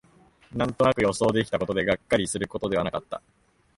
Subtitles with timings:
[0.51, 3.21] なんとなく予想できたことで、がっかりすることではなかった